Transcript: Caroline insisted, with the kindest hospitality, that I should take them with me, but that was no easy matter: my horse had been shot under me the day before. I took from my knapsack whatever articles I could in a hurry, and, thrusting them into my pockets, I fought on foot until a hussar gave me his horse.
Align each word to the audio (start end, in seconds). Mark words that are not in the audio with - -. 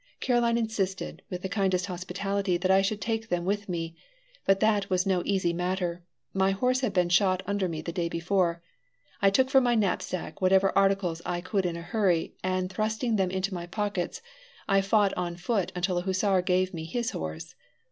Caroline 0.19 0.57
insisted, 0.57 1.21
with 1.29 1.43
the 1.43 1.47
kindest 1.47 1.85
hospitality, 1.85 2.57
that 2.57 2.71
I 2.71 2.81
should 2.81 2.99
take 2.99 3.29
them 3.29 3.45
with 3.45 3.69
me, 3.69 3.95
but 4.47 4.59
that 4.59 4.89
was 4.89 5.05
no 5.05 5.21
easy 5.27 5.53
matter: 5.53 6.01
my 6.33 6.49
horse 6.49 6.79
had 6.79 6.91
been 6.91 7.09
shot 7.09 7.43
under 7.45 7.69
me 7.69 7.83
the 7.83 7.91
day 7.91 8.09
before. 8.09 8.63
I 9.21 9.29
took 9.29 9.51
from 9.51 9.63
my 9.63 9.75
knapsack 9.75 10.41
whatever 10.41 10.75
articles 10.75 11.21
I 11.23 11.39
could 11.39 11.67
in 11.67 11.75
a 11.77 11.83
hurry, 11.83 12.33
and, 12.43 12.67
thrusting 12.67 13.17
them 13.17 13.29
into 13.29 13.53
my 13.53 13.67
pockets, 13.67 14.23
I 14.67 14.81
fought 14.81 15.13
on 15.15 15.35
foot 15.35 15.71
until 15.75 15.99
a 15.99 16.01
hussar 16.01 16.41
gave 16.41 16.73
me 16.73 16.85
his 16.85 17.11
horse. 17.11 17.53